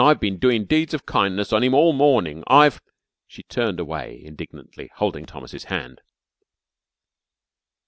"An' 0.01 0.07
I've 0.07 0.19
bin 0.19 0.39
doin' 0.39 0.65
deeds 0.65 0.95
of 0.95 1.05
kindness 1.05 1.53
on 1.53 1.61
him 1.63 1.75
all 1.75 1.93
morning. 1.93 2.43
I've" 2.47 2.81
She 3.27 3.43
turned 3.43 3.79
away 3.79 4.19
indignantly, 4.25 4.89
holding 4.95 5.27
Thomas's 5.27 5.65
hand. 5.65 6.01